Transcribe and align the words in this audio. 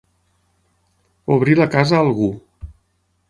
Obrir 1.37 1.57
la 1.59 1.69
casa 1.75 1.99
a 1.99 2.03
algú. 2.07 2.31